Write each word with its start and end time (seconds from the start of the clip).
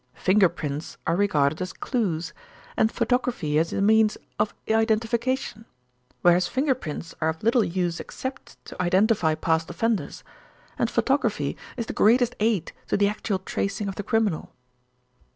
Finger 0.15 0.49
prints 0.49 0.97
are 1.05 1.15
regarded 1.15 1.61
as 1.61 1.73
clues, 1.73 2.33
and 2.75 2.91
photography 2.91 3.59
is 3.59 3.71
a 3.71 3.83
means 3.83 4.17
of 4.39 4.51
identification, 4.67 5.65
whereas 6.23 6.47
finger 6.47 6.73
prints 6.73 7.13
are 7.21 7.29
of 7.29 7.43
little 7.43 7.63
use 7.63 7.99
except 7.99 8.57
to 8.65 8.81
identify 8.81 9.35
past 9.35 9.69
offenders, 9.69 10.23
and 10.79 10.89
photography 10.89 11.55
is 11.77 11.85
the 11.85 11.93
greatest 11.93 12.35
aid 12.39 12.71
to 12.87 12.97
the 12.97 13.07
actual 13.07 13.37
tracing 13.37 13.87
of 13.87 13.93
the 13.93 14.01
criminal." 14.01 14.51